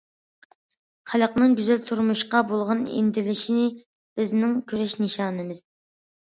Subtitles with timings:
[1.11, 3.59] «خەلقنىڭ گۈزەل تۇرمۇشقا بولغان ئىنتىلىشى
[4.21, 5.63] بىزنىڭ كۈرەش نىشانىمىز».